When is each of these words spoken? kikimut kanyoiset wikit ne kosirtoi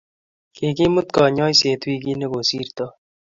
kikimut 0.55 1.07
kanyoiset 1.15 1.81
wikit 1.89 2.17
ne 2.19 2.27
kosirtoi 2.31 2.93